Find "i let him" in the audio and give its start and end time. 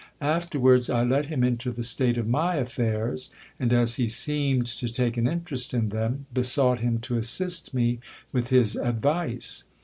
0.89-1.43